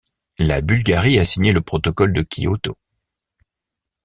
La 0.39 0.61
Bulgarie 0.61 1.19
a 1.19 1.25
signé 1.25 1.51
le 1.53 1.61
protocole 1.61 2.11
de 2.11 2.23
Kyoto. 2.23 2.75